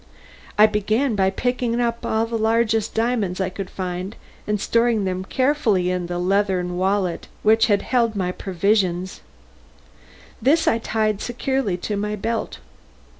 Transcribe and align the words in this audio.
I 0.57 0.65
began 0.65 1.13
by 1.13 1.29
picking 1.29 1.79
up 1.79 2.03
all 2.03 2.25
the 2.25 2.35
largest 2.35 2.95
diamonds 2.95 3.39
I 3.39 3.49
could 3.49 3.69
find 3.69 4.15
and 4.47 4.59
storing 4.59 5.05
them 5.05 5.23
carefully 5.23 5.91
in 5.91 6.07
the 6.07 6.17
leathern 6.17 6.75
wallet 6.75 7.27
which 7.43 7.67
had 7.67 7.83
held 7.83 8.15
my 8.15 8.31
provisions; 8.31 9.21
this 10.41 10.67
I 10.67 10.79
tied 10.79 11.21
securely 11.21 11.77
to 11.77 11.97
my 11.97 12.15
belt. 12.15 12.57